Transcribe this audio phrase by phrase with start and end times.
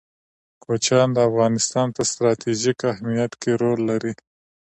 [0.63, 4.13] کوچیان د افغانستان په ستراتیژیک اهمیت کې رول لري.